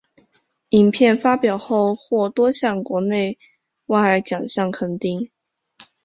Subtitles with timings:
[0.69, 3.37] 影片发表后获多项国内
[3.85, 5.29] 外奖项肯定。